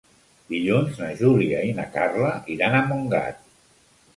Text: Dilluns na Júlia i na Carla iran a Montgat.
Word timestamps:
Dilluns 0.53 0.95
na 1.01 1.09
Júlia 1.19 1.59
i 1.73 1.75
na 1.81 1.87
Carla 1.99 2.33
iran 2.57 2.79
a 2.79 2.83
Montgat. 2.89 3.41